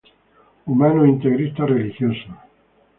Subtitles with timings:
[0.65, 2.25] Humanos integristas religiosos.